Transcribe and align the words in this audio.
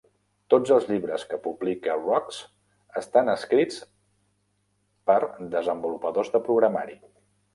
Tots 0.51 0.71
els 0.75 0.85
llibres 0.91 1.25
que 1.33 1.37
publica 1.43 1.97
Wrox 2.05 2.39
estan 3.01 3.29
escrits 3.35 3.77
per 5.11 5.19
desenvolupadors 5.57 6.33
de 6.37 6.45
programari. 6.49 6.99